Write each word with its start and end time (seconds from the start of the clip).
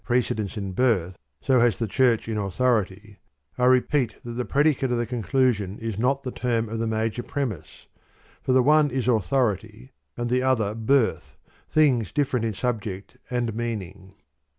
m 0.09 0.19
dence 0.19 0.57
in 0.57 0.71
birth, 0.71 1.15
so 1.41 1.59
has 1.59 1.77
the 1.77 1.85
Church 1.85 2.27
in 2.27 2.35
authority, 2.35 3.19
I 3.55 3.65
repeat 3.65 4.15
that 4.23 4.31
the 4.31 4.45
predicate 4.45 4.91
of 4.91 4.97
the 4.97 5.05
conclusion 5.05 5.77
is 5.77 5.99
not 5.99 6.23
the 6.23 6.31
term 6.31 6.69
of 6.69 6.79
the 6.79 6.87
major 6.87 7.21
premise, 7.21 7.85
for 8.41 8.51
the 8.51 8.63
one 8.63 8.89
is" 8.89 9.07
authority" 9.07 9.91
and 10.17 10.27
the 10.31 10.41
other" 10.41 10.73
birth," 10.93 11.37
things 11.69 12.11
different 12.11 12.45
in 12.47 12.55
subject 12.55 13.17
and 13.29 13.53
meaning. 13.53 14.15